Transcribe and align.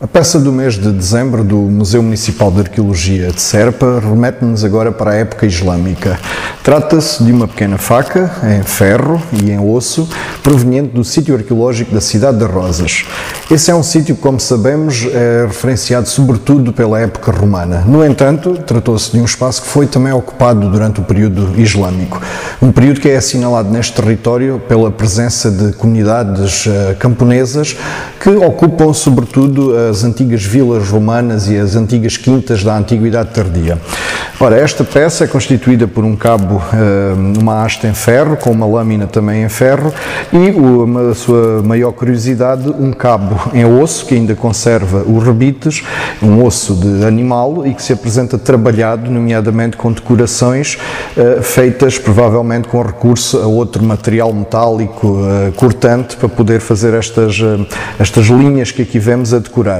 A 0.00 0.06
peça 0.06 0.38
do 0.38 0.52
mês 0.52 0.74
de 0.74 0.92
dezembro 0.92 1.42
do 1.42 1.56
Museu 1.56 2.00
Municipal 2.00 2.52
de 2.52 2.60
Arqueologia 2.60 3.32
de 3.32 3.40
Serpa 3.40 3.98
remete-nos 3.98 4.64
agora 4.64 4.92
para 4.92 5.10
a 5.10 5.14
época 5.16 5.44
islâmica. 5.44 6.16
Trata-se 6.62 7.24
de 7.24 7.32
uma 7.32 7.48
pequena 7.48 7.78
faca 7.78 8.30
em 8.44 8.62
ferro 8.62 9.20
e 9.32 9.50
em 9.50 9.58
osso 9.58 10.08
proveniente 10.40 10.94
do 10.94 11.02
sítio 11.02 11.34
arqueológico 11.34 11.92
da 11.92 12.00
cidade 12.00 12.38
de 12.38 12.44
Rosas. 12.44 13.06
Esse 13.50 13.72
é 13.72 13.74
um 13.74 13.82
sítio 13.82 14.14
que, 14.14 14.20
como 14.20 14.38
sabemos, 14.38 15.04
é 15.12 15.46
referenciado 15.46 16.08
sobretudo 16.08 16.72
pela 16.72 17.00
época 17.00 17.32
romana. 17.32 17.82
No 17.84 18.04
entanto, 18.04 18.52
tratou-se 18.66 19.10
de 19.10 19.18
um 19.18 19.24
espaço 19.24 19.62
que 19.62 19.68
foi 19.68 19.88
também 19.88 20.12
ocupado 20.12 20.70
durante 20.70 21.00
o 21.00 21.02
período 21.02 21.58
islâmico. 21.58 22.20
Um 22.62 22.70
período 22.70 23.00
que 23.00 23.08
é 23.08 23.16
assinalado 23.16 23.68
neste 23.68 23.94
território 23.94 24.60
pela 24.68 24.92
presença 24.92 25.50
de 25.50 25.72
comunidades 25.72 26.66
uh, 26.66 26.94
camponesas 27.00 27.76
que 28.20 28.28
ocupam 28.28 28.92
sobretudo 28.92 29.72
as 29.88 30.04
antigas 30.04 30.44
vilas 30.44 30.88
romanas 30.88 31.48
e 31.48 31.56
as 31.56 31.76
antigas 31.76 32.16
quintas 32.16 32.62
da 32.62 32.76
Antiguidade 32.76 33.30
Tardia. 33.30 33.78
Ora, 34.40 34.56
esta 34.56 34.84
peça 34.84 35.24
é 35.24 35.26
constituída 35.26 35.88
por 35.88 36.04
um 36.04 36.14
cabo, 36.14 36.62
eh, 36.72 37.12
uma 37.40 37.64
haste 37.64 37.88
em 37.88 37.92
ferro, 37.92 38.36
com 38.36 38.52
uma 38.52 38.66
lâmina 38.66 39.08
também 39.08 39.42
em 39.42 39.48
ferro, 39.48 39.92
e 40.32 41.10
a 41.10 41.14
sua 41.14 41.60
maior 41.60 41.90
curiosidade, 41.90 42.68
um 42.68 42.92
cabo 42.92 43.50
em 43.52 43.64
osso, 43.64 44.06
que 44.06 44.14
ainda 44.14 44.36
conserva 44.36 45.02
os 45.02 45.24
rebites, 45.24 45.82
um 46.22 46.44
osso 46.44 46.74
de 46.74 47.04
animal 47.04 47.66
e 47.66 47.74
que 47.74 47.82
se 47.82 47.92
apresenta 47.92 48.38
trabalhado, 48.38 49.10
nomeadamente 49.10 49.76
com 49.76 49.90
decorações 49.90 50.78
eh, 51.16 51.40
feitas 51.42 51.98
provavelmente 51.98 52.68
com 52.68 52.80
recurso 52.80 53.38
a 53.38 53.46
outro 53.46 53.82
material 53.82 54.32
metálico 54.32 55.18
eh, 55.20 55.50
cortante 55.56 56.16
para 56.16 56.28
poder 56.28 56.60
fazer 56.60 56.94
estas, 56.94 57.40
estas 57.98 58.26
linhas 58.26 58.70
que 58.70 58.82
aqui 58.82 59.00
vemos 59.00 59.34
a 59.34 59.40
decorar. 59.40 59.77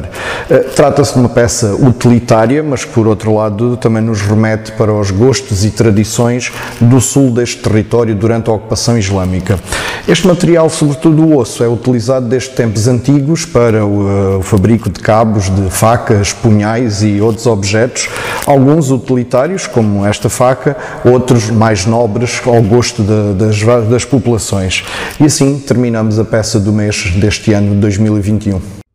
Trata-se 0.75 1.15
de 1.15 1.21
uma 1.21 1.29
peça 1.29 1.75
utilitária, 1.75 2.63
mas 2.63 2.85
que 2.85 2.93
por 2.93 3.07
outro 3.07 3.35
lado 3.35 3.77
também 3.77 4.03
nos 4.03 4.21
remete 4.21 4.73
para 4.73 4.93
os 4.93 5.11
gostos 5.11 5.65
e 5.65 5.71
tradições 5.71 6.53
do 6.81 7.01
sul 7.01 7.31
deste 7.31 7.59
território 7.59 8.15
durante 8.15 8.51
a 8.51 8.53
ocupação 8.53 8.99
islâmica. 8.99 9.59
Este 10.07 10.27
material, 10.27 10.71
sobretudo 10.71 11.23
o 11.23 11.37
osso, 11.37 11.63
é 11.63 11.69
utilizado 11.69 12.27
desde 12.27 12.49
tempos 12.51 12.89
antigos 12.89 13.45
para 13.45 13.85
o, 13.85 14.37
uh, 14.37 14.39
o 14.39 14.43
fabrico 14.43 14.89
de 14.89 15.01
cabos, 15.01 15.51
de 15.55 15.71
facas, 15.71 16.33
punhais 16.33 17.03
e 17.03 17.21
outros 17.21 17.47
objetos, 17.47 18.09
alguns 18.47 18.91
utilitários, 18.91 19.67
como 19.67 20.07
esta 20.07 20.31
faca, 20.31 20.77
outros 21.05 21.51
mais 21.51 21.85
nobres, 21.85 22.41
ao 22.47 22.63
gosto 22.63 23.03
de, 23.03 23.35
das, 23.35 23.61
das 23.87 24.05
populações. 24.05 24.83
E 25.21 25.25
assim 25.25 25.59
terminamos 25.59 26.19
a 26.19 26.25
peça 26.25 26.59
do 26.59 26.73
mês 26.73 27.13
deste 27.17 27.53
ano 27.53 27.75
de 27.75 27.81
2021. 27.81 28.88